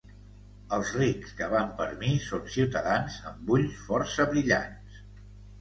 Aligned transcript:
Els 0.77 0.93
rics 1.01 1.35
que 1.41 1.49
van 1.51 1.69
per 1.81 1.87
mi 1.99 2.09
són 2.29 2.49
ciutadans 2.55 3.19
amb 3.33 3.55
ulls 3.59 3.79
força 3.91 4.29
brillants. 4.33 5.03